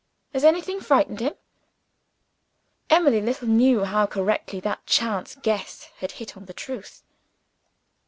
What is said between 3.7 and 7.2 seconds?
how correctly that chance guess had hit on the truth!